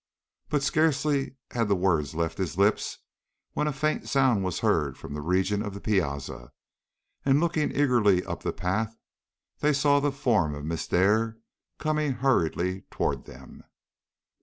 [0.49, 2.97] But scarcely had the words left his lips
[3.53, 6.53] when a faint sound was heard from the region of the piazza,
[7.23, 8.97] and looking eagerly up the path,
[9.59, 11.37] they saw the form of Miss Dare
[11.77, 13.63] coming hurriedly toward them.